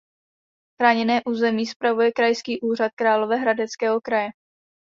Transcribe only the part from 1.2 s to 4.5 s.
území spravuje Krajský úřad Královéhradeckého kraje.